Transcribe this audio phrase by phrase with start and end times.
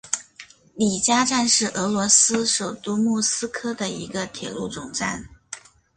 [0.73, 5.29] 里加站是俄罗斯首都莫斯科的一个铁路总站。